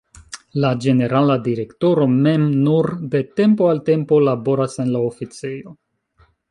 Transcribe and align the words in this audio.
La 0.61 0.69
ĝenerala 0.85 1.35
direktoro 1.49 2.07
mem 2.13 2.47
nur 2.63 2.91
de 3.13 3.23
tempo 3.41 3.71
al 3.75 3.83
tempo 3.93 4.21
laboras 4.31 4.85
en 4.87 4.95
la 4.97 5.05
oficejo. 5.13 5.81